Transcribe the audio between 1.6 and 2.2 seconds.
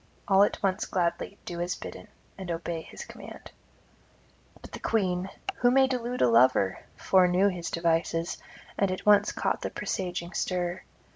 as bidden,